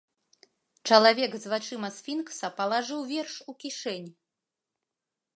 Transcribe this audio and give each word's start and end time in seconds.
Чалавек 0.91 1.31
з 1.43 1.51
вачыма 1.51 1.89
сфінкса 1.97 2.49
палажыў 2.61 3.01
верш 3.11 3.35
у 3.53 3.55
кішэнь. 3.65 4.09